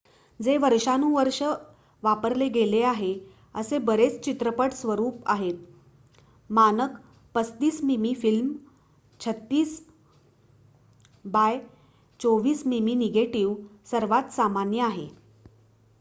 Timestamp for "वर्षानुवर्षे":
0.57-1.45